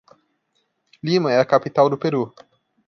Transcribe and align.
Lima 1.03 1.31
é 1.31 1.39
a 1.39 1.45
capital 1.45 1.87
do 1.87 1.95
Peru. 1.95 2.33